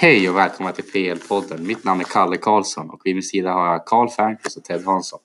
[0.00, 1.66] Hej och välkomna till PL-podden.
[1.66, 4.84] Mitt namn är Kalle Karlsson och vid min sida har jag Karl Fernqvist och Ted
[4.84, 5.20] Hansson.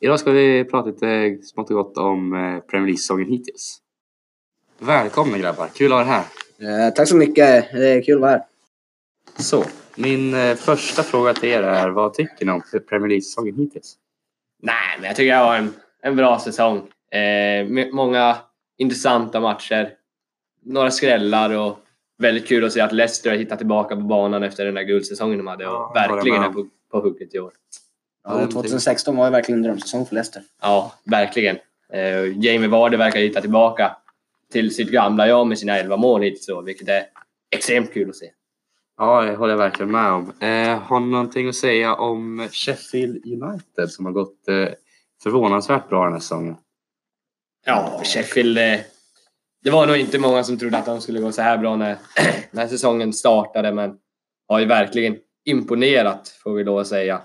[0.00, 3.78] Idag ska vi prata lite smått och gott om eh, Premier League-säsongen hittills.
[4.78, 6.24] Välkomna grabbar, kul att ha er
[6.58, 6.86] här.
[6.86, 8.42] Eh, tack så mycket, det är kul att vara här.
[9.36, 9.64] Så,
[9.96, 13.94] min eh, första fråga till er är vad tycker ni om Premier League-säsongen hittills?
[14.62, 16.76] Nej, men jag tycker det var en, en bra säsong.
[17.10, 18.36] Eh, med många
[18.78, 19.90] intressanta matcher.
[20.64, 21.78] Några skrällar och
[22.18, 25.38] väldigt kul att se att Leicester har hittat tillbaka på banan efter den där guldsäsongen
[25.38, 27.52] de hade och Ja, verkligen är på, på hugget i år.
[28.24, 30.42] Ja, 2016 var ju verkligen en drömsäsong för Leicester.
[30.62, 31.56] Ja, verkligen.
[31.92, 33.96] Eh, Jamie Vardy verkar hitta tillbaka
[34.52, 37.02] till sitt gamla jag med sina 11 mål hittills vilket är
[37.50, 38.30] extremt kul att se.
[38.96, 40.32] Ja, det håller jag verkligen med om.
[40.40, 44.68] Eh, har ni någonting att säga om Sheffield United som har gått eh,
[45.22, 46.56] förvånansvärt bra den här säsongen?
[47.66, 48.58] Ja, Sheffield.
[48.58, 48.80] eh,
[49.64, 51.96] Det var nog inte många som trodde att de skulle gå så här bra när,
[52.50, 53.96] när säsongen startade, men
[54.48, 57.20] har ju verkligen imponerat får vi lov att säga.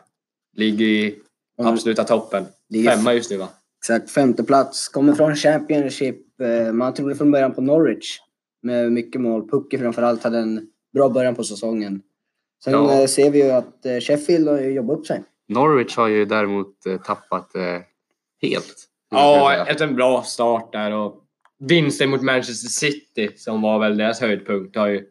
[0.57, 1.19] Ligger i
[1.59, 1.73] Mm.
[1.73, 2.45] absoluta toppen.
[2.87, 3.47] Femma just nu va?
[3.81, 4.87] Exakt, femte plats.
[4.89, 6.41] Kommer från Championship.
[6.41, 8.17] Eh, Man trodde från början på Norwich
[8.63, 9.49] med mycket mål.
[9.49, 12.01] Pucke framförallt hade en bra början på säsongen.
[12.63, 13.01] Sen Ja.
[13.01, 15.23] eh, ser vi ju att eh, Sheffield har jobbat upp sig.
[15.47, 16.75] Norwich har ju däremot
[17.05, 17.51] tappat
[18.41, 18.75] helt.
[19.11, 21.22] Ja, efter en bra start där och
[21.67, 25.05] vinsten mot Manchester City som var väl deras höjdpunkt har ju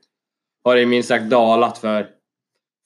[0.65, 2.09] har ju minst sagt dalat för,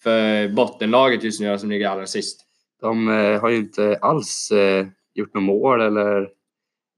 [0.02, 2.40] för bottenlaget just nu som ligger allra sist.
[2.80, 6.28] De eh, har ju inte alls eh, gjort något mål eller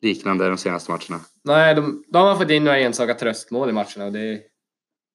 [0.02, 1.24] liknande de senaste matcherna.
[1.44, 4.40] Nej, de, de har fått in några enstaka tröstmål i matcherna och det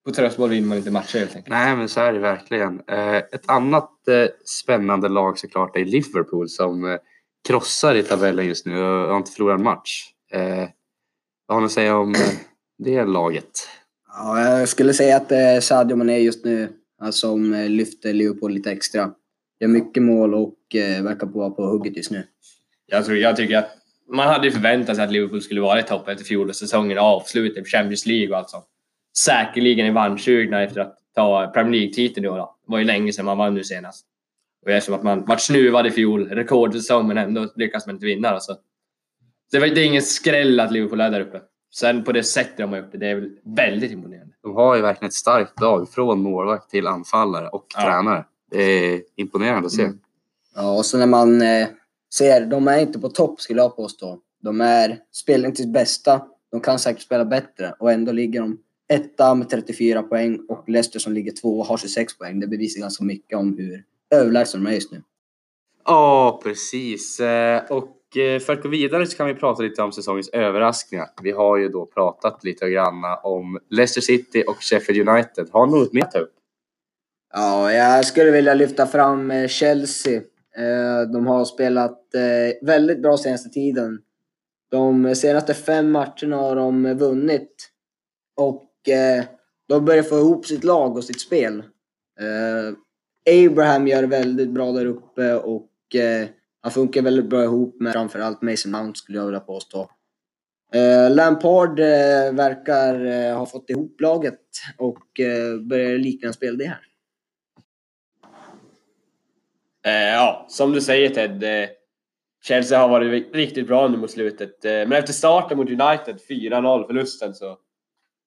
[0.05, 1.49] på tröstmål vinner man inte matcher helt enkelt.
[1.49, 2.81] Nej, men så är det verkligen.
[2.87, 3.91] Eh, ett annat
[4.45, 6.99] spännande lag såklart är Liverpool som
[7.47, 10.09] krossar i tabellen just nu och har inte förlorat en match.
[11.47, 12.21] Vad har ni att säga om eh,
[12.77, 13.67] det laget?
[14.07, 16.69] Ja, jag skulle säga att eh, Sadio Mané just nu
[17.11, 19.11] som eh, lyfter Liverpool lite extra.
[19.59, 20.55] Gör mycket mål och
[21.03, 22.23] verkar på vara på hugget just nu.
[22.85, 23.69] Jag, tror, jag tycker att
[24.09, 27.59] man hade ju förväntat sig att Liverpool skulle vara i toppen efter fjolårssäsongen och avsluta
[27.59, 28.65] i Champions League och allt sånt.
[29.17, 32.37] Säkerligen är vannsugna efter att ta Premier League-titeln i år.
[32.37, 34.05] Det var ju länge sedan man vann nu senast.
[34.65, 38.29] Och eftersom att man vart snuvad i fjol, rekordsäsong, men ändå lyckas man inte vinna.
[38.29, 38.57] Alltså.
[39.53, 41.41] Det, var, det är ingen skräll att Liverpool är där uppe.
[41.73, 44.33] Sen på det sättet de har gjort det, det är väl väldigt imponerande.
[44.43, 47.81] De har ju verkligen ett starkt lag från målvakt till anfallare och Ja.
[47.81, 48.25] tränare.
[48.51, 49.83] Det är imponerande att se.
[49.83, 49.99] Mm.
[50.55, 51.67] Ja, och så när man eh,
[52.13, 54.19] ser, de är inte på topp skulle jag påstå.
[54.41, 56.21] De är, spelar inte sitt bästa,
[56.51, 58.57] de kan säkert spela bättre och ändå ligger de
[58.93, 62.39] etta med 34 poäng och Leicester som ligger två har 26 poäng.
[62.39, 65.01] Det bevisar ganska mycket om hur överlägsna de är just nu.
[65.85, 67.19] Ja, precis.
[67.19, 67.87] Eh, Och
[68.17, 71.07] Eh, för att gå vidare så kan vi prata lite om säsongens överraskningar.
[71.23, 75.47] Vi har ju då pratat lite grann om Leicester City och Sheffield United.
[75.51, 76.33] Har något mer att ta upp?
[77.33, 80.21] Ja, jag skulle vilja lyfta fram eh, Chelsea.
[80.57, 81.99] Eh, de har spelat
[82.61, 83.99] väldigt bra senaste tiden.
[84.71, 87.69] De senaste fem matcherna har de vunnit.
[88.35, 88.69] Och
[89.67, 91.63] de börjar få ihop sitt lag och sitt spel.
[93.29, 96.27] Abraham gör det väldigt bra där uppe och eh,
[96.63, 99.89] han funkar väldigt bra ihop med framförallt Mason Mount skulle jag vilja påstå.
[100.73, 104.39] Eh, Lampard eh, verkar eh, ha fått ihop laget
[104.77, 106.81] och eh, börjar likna en spel det här.
[109.85, 111.43] Eh, ja, som du säger Ted.
[111.43, 111.69] Eh,
[112.43, 114.65] Chelsea har varit riktigt bra nu mot slutet.
[114.65, 117.57] Eh, men efter starten mot United, 4-0 förlusten, så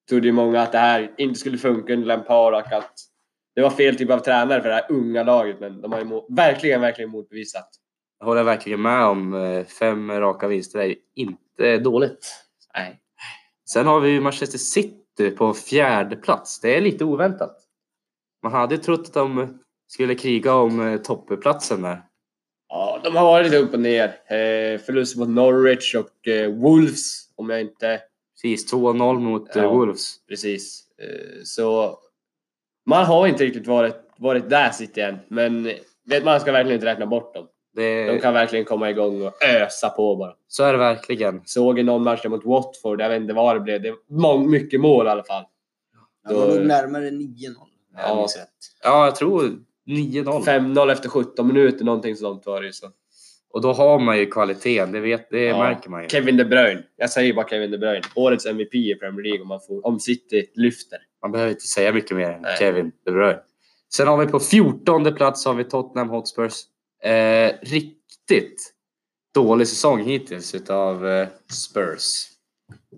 [0.08, 2.94] trodde ju många att det här inte skulle funka under Lampard och att
[3.54, 5.60] det var fel typ av tränare för det här unga laget.
[5.60, 7.68] Men de har ju verkligen, verkligen motbevisat.
[8.18, 9.34] Jag håller verkligen med om.
[9.34, 12.26] eh, Fem raka vinster är inte dåligt.
[12.74, 13.00] Nej.
[13.68, 16.60] Sen har vi ju Manchester City på fjärde plats.
[16.60, 17.56] Det är lite oväntat.
[18.42, 22.02] Man hade trott att de skulle kriga om eh, toppplatsen där.
[22.68, 24.04] Ja, de har varit lite upp och ner.
[24.08, 28.00] Eh, förlust mot Norwich och eh, Wolves, om jag inte...
[28.42, 29.68] Precis, 2-0 mot Ja.
[29.70, 30.26] Wolves.
[30.28, 30.84] Precis.
[31.02, 31.98] Eh, så
[32.86, 35.64] man har inte riktigt varit, varit där City än, men
[36.04, 37.46] vet, man ska verkligen inte räkna bort dem.
[37.76, 40.32] Det, De kan verkligen komma igång och ösa på bara.
[40.48, 41.42] Så är det verkligen.
[41.44, 43.82] Såg i någon match mot Watford, jag vet inte vad det blev.
[43.82, 45.44] Det var mycket mål i alla fall.
[46.28, 47.12] Det var nog närmare 9-0.
[47.56, 48.28] om jag Ja.
[48.84, 49.42] Ja, jag tror
[49.86, 50.42] 9-0.
[50.44, 52.72] 5-0 efter 17 minuter, någonting sånt var det ju.
[52.72, 52.86] Så.
[53.52, 55.58] Och då har man ju kvaliteten, det, vet, det Ja.
[55.58, 56.08] märker man ju.
[56.08, 56.82] Kevin De Bruyne.
[56.96, 58.02] Jag säger bara Kevin De Bruyne.
[58.14, 60.98] Årets MVP i Premier League om, man får, om City lyfter.
[61.22, 62.56] Man behöver inte säga mycket mer än Nej.
[62.58, 63.38] Kevin De Bruyne.
[63.94, 66.52] Sen har vi på 14 plats har vi Tottenham Hotspurs.
[67.06, 68.72] Eh, riktigt
[69.34, 72.28] dålig säsong hittills utav eh, Spurs.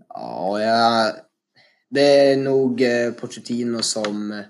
[0.09, 1.15] Ja, jag,
[1.91, 4.45] det är nog eh, Pochettino som eh,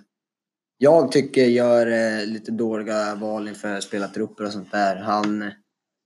[0.78, 4.96] jag tycker gör eh, lite dåliga val inför spelartrupper och sånt där.
[4.96, 5.50] Han,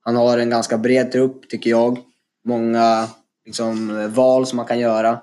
[0.01, 1.99] han har en ganska bred trupp tycker jag.
[2.45, 3.09] Många
[3.47, 5.21] liksom, val som man kan göra.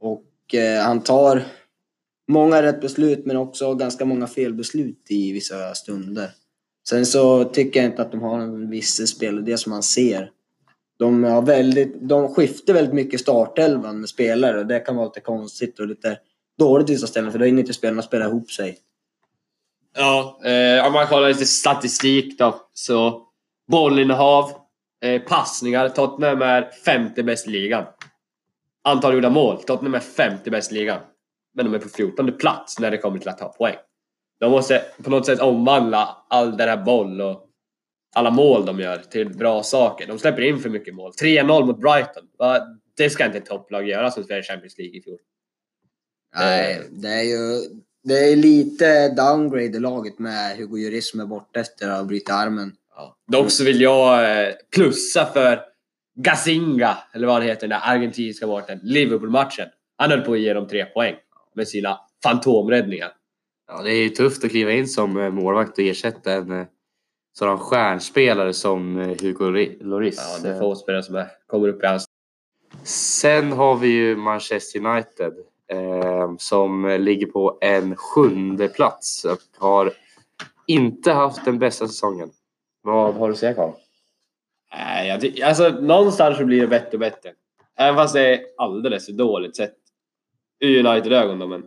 [0.00, 1.44] Och eh, han tar
[2.28, 6.30] många rätt beslut men också ganska många felbeslut i vissa stunder.
[6.88, 10.30] Sen så tycker jag inte att de har en viss spelidé som man ser.
[10.98, 15.20] De, har väldigt, de skiftar väldigt mycket startelvan med spelare och det kan vara lite
[15.20, 16.18] konstigt och lite
[16.58, 18.78] dåligt i vissa ställen för då hinner inte spelarna spela ihop sig.
[19.96, 22.60] Ja, eh, om man kollar lite statistik då.
[22.72, 23.26] Så
[23.70, 24.50] bollinnehav,
[25.04, 25.88] eh, passningar.
[25.88, 27.84] Tottenham är femte bäst i ligan.
[28.84, 29.62] Antal gjorda mål.
[29.62, 31.00] Tottenham är femte bäst i ligan.
[31.54, 33.76] Men de är på 14 plats när det kommer till att ta poäng.
[34.40, 37.46] De måste på något sätt omvandla all den här boll och
[38.14, 40.06] alla mål de gör till bra saker.
[40.06, 41.12] De släpper in för mycket mål.
[41.22, 42.24] 3-0 mot Brighton.
[42.96, 45.18] Det ska inte ett topplag göra som spelar Champions League i fjol.
[46.36, 47.60] Nej, det är ju
[48.02, 52.04] det är lite downgrade i laget med Hugo Lloris som är borta efter att ha
[52.04, 52.72] brutit armen.
[52.96, 53.16] Ja.
[53.32, 55.60] Dock så vill jag eh, plussa för
[56.14, 58.80] Gazinga, eller vad det heter, den där argentinska målvakten.
[58.82, 59.68] Liverpool-matchen.
[59.96, 61.14] Han höll på att ge dem tre poäng
[61.54, 63.12] med sina fantomräddningar.
[63.72, 66.66] Ja, det är ju tufft att kliva in som eh, målvakt och ersätta en eh,
[67.32, 70.16] sådan stjärnspelare som eh, Hugo Ri- Lloris.
[70.42, 72.04] Ja, det är få spelare som är, kommer upp i hans...
[72.84, 75.32] Sen har vi ju Manchester United
[75.68, 79.92] eh, som ligger på en sjunde plats och har
[80.66, 82.30] inte haft den bästa säsongen.
[82.82, 83.72] Vad har du att säga
[85.06, 87.32] jag ty- alltså någonstans så blir det bättre och bättre.
[87.76, 89.76] Även fast det är alldeles för dåligt sett
[90.60, 91.64] ur United-ögon då, men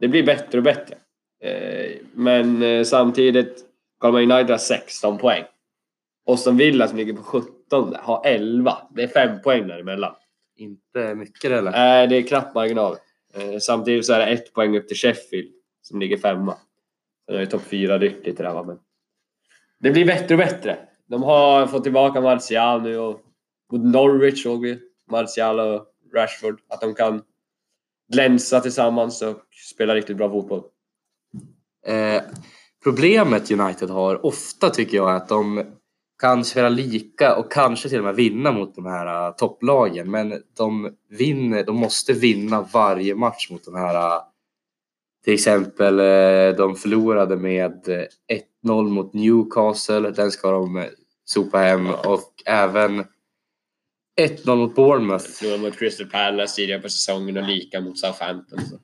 [0.00, 0.96] det blir bättre och bättre.
[1.44, 3.64] Eh, men eh, samtidigt,
[4.02, 5.44] man United har 16 poäng.
[6.26, 8.76] Aston Villa som ligger på 17 har 11.
[8.90, 10.14] Det är 5 poäng däremellan.
[10.56, 11.70] Inte mycket eller?
[11.70, 12.96] Nej, det är knapp marginal.
[13.34, 15.50] Eh, samtidigt så är det ett poäng upp till Sheffield
[15.82, 16.56] som ligger femma.
[17.26, 18.78] Sen är det topp fyra ryckigt det där men
[19.78, 20.78] det blir bättre och bättre.
[21.06, 23.20] De har fått tillbaka Martial nu och
[23.72, 24.78] mot Norwich såg vi
[25.10, 27.22] Martial och Rashford att de kan
[28.12, 29.42] glänsa tillsammans och
[29.72, 30.62] spela riktigt bra fotboll.
[31.86, 32.22] Eh,
[32.84, 35.64] problemet United har ofta tycker jag är att de
[36.18, 40.10] kan spela lika och kanske till och med vinna mot de här uh, topplagen.
[40.10, 44.16] Men de, vinner, de måste vinna varje match mot de här.
[44.16, 44.22] Uh,
[45.24, 47.88] till exempel uh, de förlorade med
[48.64, 50.10] 1-0 mot Newcastle.
[50.10, 50.84] Den ska de
[51.24, 53.04] sopa hem och även
[54.20, 55.24] 1-0 mot Bournemouth.
[55.24, 58.60] Förlorade mot Crystal Palace tidigare på säsongen och lika mot Southampton.
[58.60, 58.76] Så.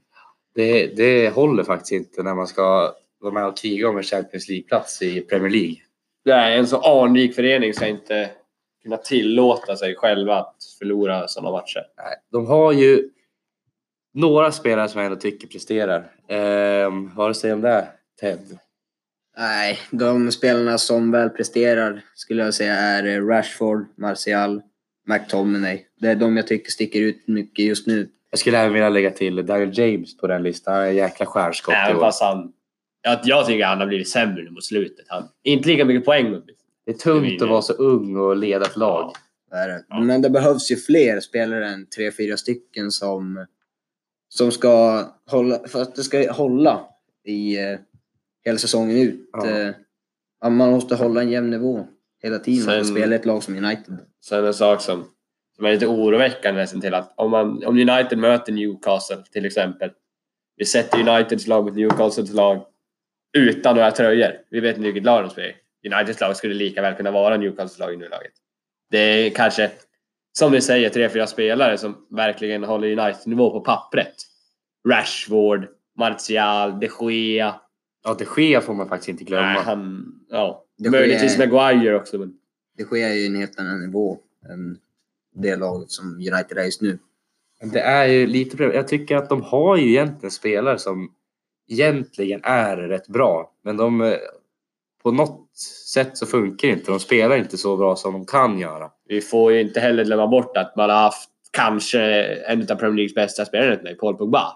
[0.54, 4.48] Det, det håller faktiskt inte när man ska vara med och kriga om en Champions
[4.48, 5.76] League-plats i Premier League.
[6.24, 8.30] Det är en så anrik förening ska inte
[8.82, 11.82] kunna tillåta sig själva att förlora sådana matcher.
[11.96, 13.10] Nej, de har ju
[14.14, 16.10] några spelare som jag ändå tycker presterar.
[16.28, 17.88] Ehm, vad har du att säga om det,
[18.20, 18.58] Ted?
[19.38, 24.62] Nej, de spelarna som väl presterar skulle jag säga är eh, Rashford, Martial,
[25.06, 25.86] McTominay.
[26.00, 28.08] Det är de jag tycker sticker ut mycket just nu.
[28.30, 30.74] Jag skulle även vilja lägga till Daniel James på den listan.
[30.74, 32.00] Han är en jäkla stjärnskott i Även år.
[32.00, 32.52] fast han...
[33.02, 35.04] Jag, jag tycker han har blivit sämre nu mot slutet.
[35.08, 36.30] Han, inte lika mycket poäng.
[36.30, 36.42] men-
[36.86, 39.12] Det är tungt att vara så ung och leda ett lag.
[39.50, 39.84] Det är det.
[39.88, 40.00] Ja.
[40.00, 43.46] Men det behövs ju fler spelare än tre, fyra stycken som,
[44.28, 46.80] som ska hålla, för att det ska hålla
[47.24, 47.78] i eh,
[48.44, 49.28] hela säsongen ut.
[49.32, 49.48] Ja.
[49.50, 49.70] Eh,
[50.40, 51.86] ja, man måste hålla en jämn nivå
[52.22, 53.98] hela tiden Sen- spelar i ett lag som United.
[54.24, 55.04] Sen en sak som,
[55.60, 59.90] som är lite oroväckande nästan till att om, man, om United möter Newcastle till exempel.
[60.56, 62.64] Vi sätter Uniteds lag mot Newcastles lag
[63.38, 64.32] utan några tröjor.
[64.50, 65.52] Vi vet inte vilket lag de spelar.
[65.86, 68.32] Uniteds lag skulle lika väl kunna vara Newcastles lag i nuläget.
[68.90, 69.70] Det är kanske,
[70.38, 74.14] som ni säger, tre, fyra spelare som verkligen håller United-nivå på pappret.
[74.88, 77.60] Rashford, Martial, de Gea.
[78.04, 79.52] Ja, de Gea får man faktiskt inte glömma.
[79.52, 80.64] Nej, han, ja.
[80.78, 82.18] De Gea Möjligtvis är- Maguire också.
[82.18, 82.32] Men
[82.76, 84.18] Det sker ju en helt annan nivå
[84.50, 84.78] än
[85.34, 86.98] det laget som United är just nu.
[87.72, 88.76] Det är ju lite problem.
[88.76, 91.12] Jag tycker att de har ju egentligen spelare som
[91.68, 93.52] egentligen är rätt bra.
[93.64, 94.14] Men de, eh,
[95.02, 95.56] på något
[95.92, 96.90] sätt så funkar det inte.
[96.90, 98.90] De spelar inte så bra som de kan göra.
[99.08, 102.96] vi får ju inte heller glömma bort att man har haft kanske en av Premier
[102.96, 104.52] Leagues bästa spelare nu, Paul Pogba,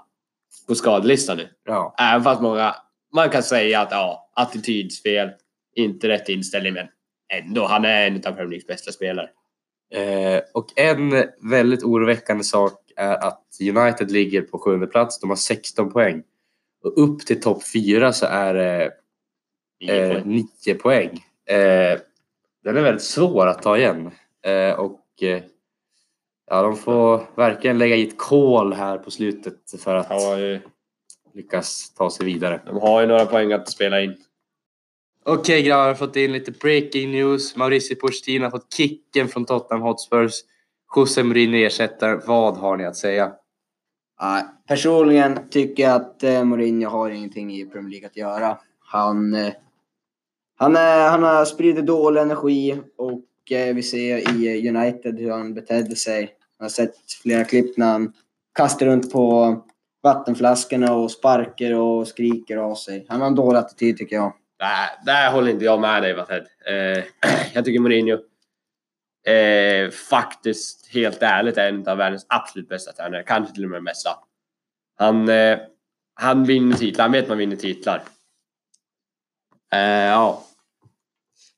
[0.68, 1.48] på skadelistan nu.
[1.64, 2.74] Ja, Även fast många,
[3.14, 5.30] man kan säga att ja, attitydsfel,
[5.76, 6.86] inte rätt inställning, men
[7.32, 9.28] ändå, han är en av Premier Leagues bästa spelare.
[9.94, 15.20] Eh, och en väldigt oroväckande sak är att United ligger på sjunde plats.
[15.20, 16.22] De har 16 poäng.
[16.84, 18.90] Och upp till topp 4 så är det
[19.80, 20.46] eh, poäng.
[20.64, 21.10] 9 poäng.
[21.46, 21.98] Eh,
[22.64, 24.10] den är väldigt svår att ta igen.
[24.42, 25.42] Eh, och eh,
[26.50, 30.60] ja, de får verkligen lägga i ett kol här på slutet för att ju
[31.34, 32.60] lyckas ta sig vidare.
[32.66, 34.16] De har ju några poäng att spela in.
[35.26, 37.56] Okej grabbar, jag har fått in lite breaking news.
[37.56, 40.32] Mauricio Pochettino har fått kicken från Tottenham Hotspurs.
[40.96, 42.20] José Mourinho ersätter.
[42.26, 43.32] Vad har ni att säga?
[44.22, 48.58] Nej, personligen tycker jag att eh, Mourinho har ingenting i Premier League att göra.
[48.78, 49.52] Han, eh,
[50.56, 55.96] han, är, han har spridit dålig energi och vi ser i United hur han betedde
[55.96, 56.30] sig.
[56.58, 58.12] Jag har sett flera klipp när han
[58.54, 59.56] kastar runt på
[60.02, 63.06] vattenflaskorna och sparkar och skriker av sig.
[63.08, 64.32] Han har en dålig attityd tycker jag.
[64.64, 66.46] Nej, där håller inte jag med dig Vated.
[66.66, 67.04] Eh,
[67.54, 68.18] jag tycker Mourinho
[69.26, 73.22] eh, faktiskt helt ärligt är en av världens absolut bästa tränare.
[73.22, 74.10] Kanske till och med den bästa.
[74.98, 75.58] Han, eh,
[76.14, 77.04] han vinner titlar.
[77.04, 78.02] Han vet man vinner titlar.
[79.72, 80.44] Eh, ja.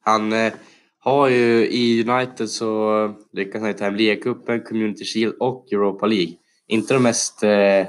[0.00, 0.52] Han eh,
[0.98, 6.06] har ju i United så lyckas han ju ta hem ligacupen, Community Shield och Europa
[6.06, 6.34] League.
[6.66, 7.86] Inte de mest eh,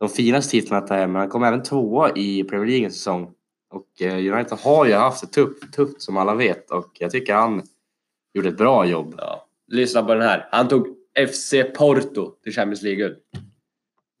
[0.00, 2.92] de finaste titlarna att ta hem, men han kom även tvåa i Premier League en
[2.92, 3.34] säsong.
[3.72, 7.34] Och eh, United har ju haft det tufft, tufft som alla vet och jag tycker
[7.34, 7.62] han
[8.34, 9.14] gjorde ett bra jobb.
[9.18, 9.46] Ja.
[9.68, 10.48] Lyssna på den här.
[10.50, 10.86] Han tog
[11.28, 13.16] FC Porto till Champions League-guld.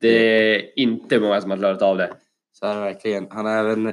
[0.00, 2.14] Det är inte många som har klarat av det.
[2.52, 3.26] Så är det verkligen.
[3.30, 3.92] Han har även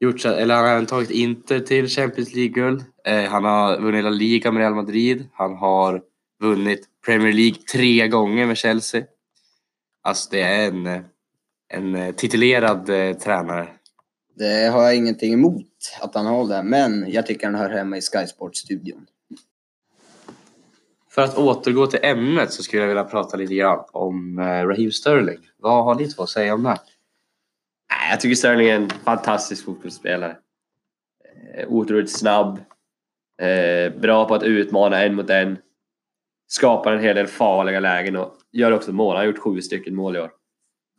[0.00, 2.84] gjort eller han har även tagit Inter till Champions League-guld.
[3.04, 5.28] Eh, han har vunnit La Liga med Real Madrid.
[5.32, 6.02] Han har
[6.42, 9.04] vunnit Premier League tre gånger med Chelsea.
[10.02, 11.04] Alltså det är en,
[11.68, 13.68] en titulerad eh, tränare.
[14.38, 15.66] Det har jag ingenting emot
[16.00, 19.06] att han har det, men jag tycker han hör hemma i Sky Sports-studion.
[21.10, 24.92] För att återgå till ämnet så skulle jag vilja prata lite grann om eh, Raheem
[24.92, 25.38] Sterling.
[25.56, 26.68] Vad har ni två att säga om det?
[26.68, 30.36] Nej, Jag tycker Sterling är en fantastisk fotbollsspelare.
[31.54, 32.58] Eh, Otroligt snabb.
[33.42, 35.58] Eh, bra på att utmana en mot en.
[36.48, 39.16] Skapar en hel del farliga lägen och gör också mål.
[39.16, 40.30] Han har gjort sju stycken mål i år.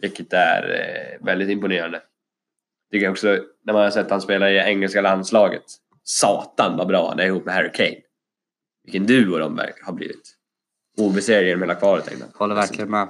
[0.01, 2.01] Vilket är väldigt imponerande.
[2.91, 3.27] Tycker jag också
[3.65, 5.63] när man har sett han spela i engelska landslaget.
[6.03, 7.96] Satan vad bra han är ihop med Harry Kane.
[8.84, 10.36] Vilken duo de verkar- har blivit.
[10.98, 12.10] Obesegrade genom hela kvalet.
[12.12, 12.39] jag.
[12.39, 13.08] Håller verkligen med.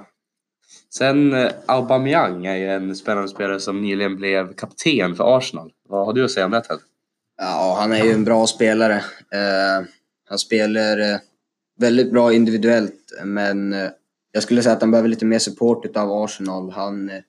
[0.94, 5.72] Sen eh, Aubameyang är ju en spännande spelare som nyligen blev kapten för Arsenal.
[5.88, 6.78] Vad har du att säga om det Ted?
[7.38, 8.94] Ja, han är ju en bra spelare.
[9.32, 9.86] Eh,
[10.28, 11.18] han spelar eh,
[11.78, 13.74] väldigt bra individuellt, men
[14.32, 16.70] jag skulle säga att han behöver lite mer support av Arsenal.
[16.70, 17.20] Han, eh,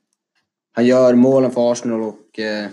[0.73, 2.65] han gör målen för Arsenal och eh,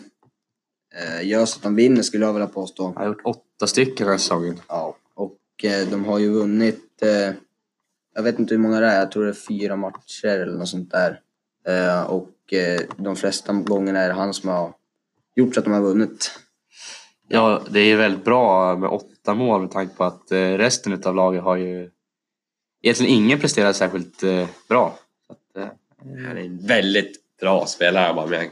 [0.95, 2.85] eh, gör så att de vinner, skulle jag vilja påstå.
[2.85, 4.61] Han har gjort åtta stycken den här säsongen.
[4.69, 7.35] Ja, och eh, de har ju vunnit, eh,
[8.15, 10.69] jag vet inte hur många det är, jag tror det är fyra matcher eller något
[10.69, 11.21] sånt där.
[11.67, 14.73] Eh, och eh, de flesta gångerna är det han som har
[15.37, 16.31] gjort så att de har vunnit.
[17.29, 21.15] Ja, det är ju väldigt bra med åtta mål med tanke på att resten av
[21.15, 21.91] laget har ju
[22.83, 24.21] egentligen ingen presterat särskilt
[24.69, 24.99] bra.
[25.27, 28.51] Så att, Han är väldigt bra spelare Aubameyang.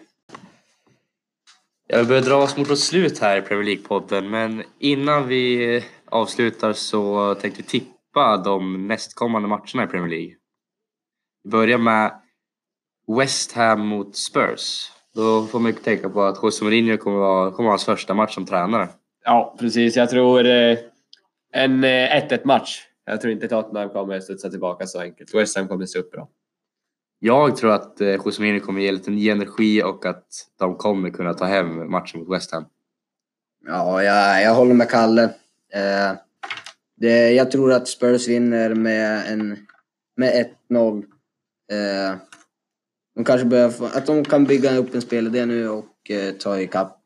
[1.88, 6.72] Jag börjar dra oss mot ett slut här i Premier League-podden men innan vi avslutar
[6.72, 10.34] så tänkte vi tippa de nästkommande matcherna i Premier League.
[11.44, 12.12] Vi börjar med
[13.18, 14.90] West Ham mot Spurs.
[15.14, 18.14] Då får man ju tänka på att José Mourinho kommer vara, kommer vara hans första
[18.14, 18.88] match som tränare.
[19.24, 19.96] Ja, precis.
[19.96, 20.78] Jag tror eh,
[21.52, 22.82] en eh, 1-1 match.
[23.04, 25.34] Jag tror inte Tottenham kommer studsa tillbaka så enkelt.
[25.34, 26.28] West Ham kommer se upp bra.
[27.26, 30.26] Jag tror att eh, José Mourinho kommer ge lite ny energi och att
[30.58, 32.64] de kommer kunna ta hem matchen mot West Ham.
[33.66, 35.22] Ja, jag, jag håller med Kalle.
[35.74, 36.12] Eh,
[36.96, 39.58] det, jag tror att Spurs vinner med, en,
[40.16, 41.04] med 1-0.
[41.72, 42.16] Eh,
[43.14, 46.98] de kanske få, att de kan bygga upp en spelidé nu och eh, ta ikapp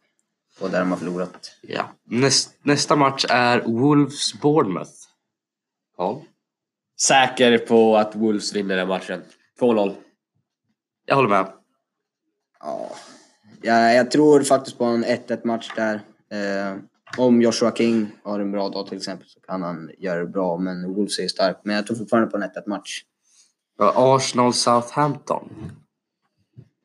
[0.60, 1.52] på där de har förlorat.
[1.62, 1.90] Ja.
[2.04, 4.98] Näst, nästa match är Wolves-Bournemouth.
[5.96, 6.22] Ja.
[7.00, 9.22] Säker på att Wolves vinner den matchen.
[9.60, 9.94] 2-0.
[11.10, 11.46] Jag håller med.
[12.60, 12.90] Ja,
[13.62, 15.94] jag, jag tror faktiskt på en 1-1 match där.
[16.32, 16.76] Eh,
[17.16, 20.56] om Joshua King har en bra dag till exempel så kan han göra det bra,
[20.56, 21.56] men Wolves är stark.
[21.62, 23.02] Men jag tror fortfarande på en 1-1 match.
[23.78, 25.72] Ja, Arsenal-Southampton.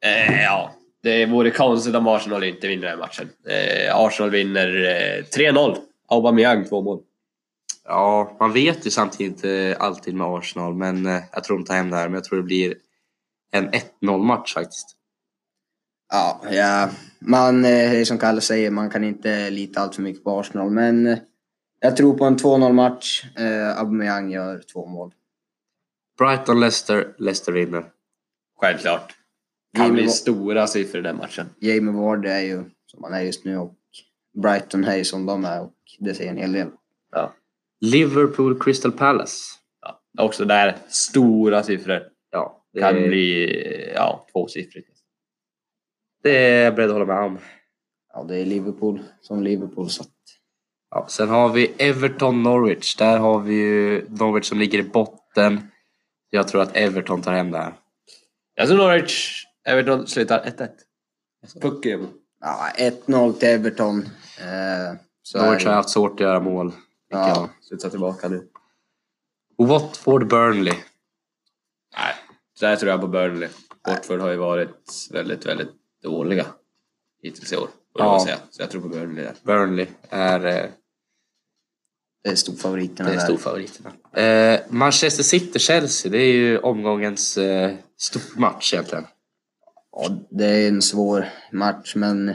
[0.03, 0.71] Eh, ja,
[1.03, 3.29] det vore konstigt om Arsenal inte vinner den matchen.
[3.47, 5.77] Eh, Arsenal vinner eh, 3-0.
[6.07, 6.99] Aubameyang två mål.
[7.87, 11.75] Ja, man vet ju samtidigt inte alltid med Arsenal, men eh, jag tror de tar
[11.75, 12.07] hem det här.
[12.07, 12.75] Men jag tror det blir
[13.51, 13.69] en
[14.01, 14.97] 1-0 match faktiskt.
[16.09, 20.39] Ja, ja man, eh, som Kalle säger, man kan inte lita allt för mycket på
[20.39, 20.69] Arsenal.
[20.69, 21.17] Men eh,
[21.79, 23.25] jag tror på en 2-0 match.
[23.35, 25.13] Eh, Aubameyang gör två mål.
[26.19, 27.85] Brighton-Leicester, Leicester vinner.
[28.59, 29.15] Självklart.
[29.75, 31.45] Kan Jamie bli stora siffror i den matchen.
[31.59, 33.75] Jamie Ward är ju som han är just nu och
[34.41, 36.67] Brighton är ju som de är och det säger en hel del.
[37.11, 37.33] Ja.
[37.85, 39.41] Liverpool-Crystal Palace.
[39.81, 40.23] Ja.
[40.23, 42.01] Också där stora siffror.
[42.75, 44.89] Det Kan är- bli ja, tvåsiffrigt.
[46.23, 47.39] Det är jag beredd att hålla med om.
[48.13, 49.89] Ja, det är Liverpool som Liverpool.
[49.89, 50.03] Så
[50.89, 52.95] Ja, sen har vi Everton Norwich.
[52.95, 55.71] Där har vi ju Norwich som ligger i botten.
[56.29, 57.73] Jag tror att Everton tar hem det här.
[58.55, 60.69] Jag tror Norwich, Everton slutar 1-1.
[61.61, 61.99] Pucke.
[62.41, 63.99] ja, 1-0 till Everton.
[64.39, 66.71] Eh, så Norwich har haft svårt att göra mål.
[67.09, 67.27] Ja.
[67.27, 67.49] jag.
[67.61, 68.47] Slutar tillbaka nu.
[69.57, 70.29] Och Watford
[72.61, 73.49] Nej, där tror jag på Burnley.
[73.87, 75.69] Watford har ju varit väldigt, väldigt
[76.03, 76.45] dåliga
[77.21, 77.69] hittills i år.
[77.93, 78.19] Ja.
[78.25, 78.37] säga.
[78.49, 79.33] Så jag tror på Burnley där.
[79.43, 80.69] Burnley är, eh,
[82.23, 83.91] Det är storfavoriterna det är storfavoriterna.
[84.13, 89.05] Eh, Manchester City-Chelsea, det är ju omgångens eh, stormatch egentligen.
[89.91, 92.33] Ja, det är en svår match, men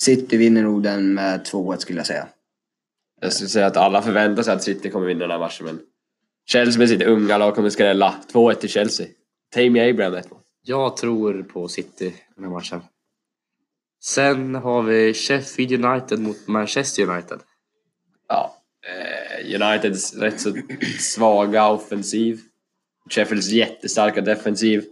[0.00, 2.28] City vinner nog den med 2-1 skulle jag säga.
[3.20, 5.80] Jag skulle säga att alla förväntar sig att City kommer vinna den här matchen, men
[6.46, 8.14] Chelsea med sitt unga lag kommer skrälla.
[8.32, 9.06] 2-1 till Chelsea.
[9.50, 10.40] Tammy Abraham ett mål.
[10.62, 12.80] Jag tror på City den här matchen.
[14.02, 17.40] Sen har vi Sheffield United mot Manchester United.
[18.28, 18.56] Ja.
[18.86, 20.54] Eh, Uniteds rätt så
[21.00, 22.40] svaga offensiv.
[23.10, 24.84] Sheffields jättestarka defensiv.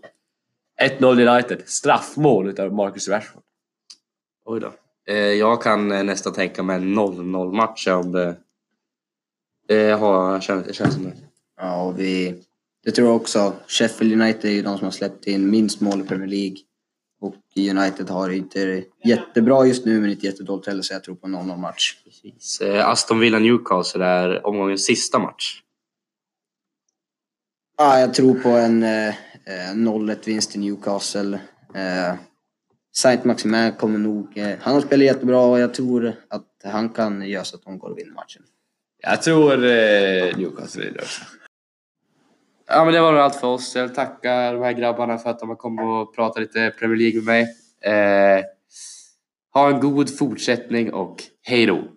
[0.83, 1.63] 1-0 United.
[1.67, 3.43] Straffmål utav Marcus Rashford.
[4.45, 4.73] Oj då.
[5.07, 8.37] Eh, jag kan eh, nästan tänka mig en 0-0 match om det...
[9.99, 11.17] Har jag känner, det känns som det.
[11.57, 12.43] Ja, och vi,
[12.85, 13.53] det tror jag också.
[13.67, 16.57] Sheffield United är ju de som har släppt in minst mål i Premier League.
[17.21, 21.27] Och United har inte jättebra just nu, men inte jättedåligt heller, så jag tror på
[21.27, 21.97] en 0-0 match.
[22.05, 22.61] Precis.
[22.61, 25.61] Eh, Aston Villa Newcastle är omgångens sista match.
[27.77, 31.39] Ja, jag tror på en eh, eh, 0-1 vinst till Newcastle.
[31.75, 32.15] Eh,
[32.93, 34.39] Saint Maximin kommer nog...
[34.39, 37.79] Eh, han har spelat jättebra och jag tror att han kan göra så att de
[37.79, 38.43] går och vinner matchen.
[39.03, 41.23] Jag tror eh, Newcastle vinner också.
[42.67, 43.77] Ja, men det var nog allt för oss.
[43.77, 46.99] Jag vill tacka de här grabbarna för att de har kommit och pratat lite Premier
[46.99, 47.43] League med mig.
[47.85, 48.45] Eh,
[49.55, 51.94] ha en god fortsättning och hej då!